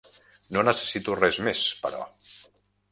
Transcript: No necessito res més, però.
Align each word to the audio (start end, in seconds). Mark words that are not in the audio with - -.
No 0.55 0.63
necessito 0.69 1.19
res 1.21 1.41
més, 1.49 1.63
però. 1.85 2.05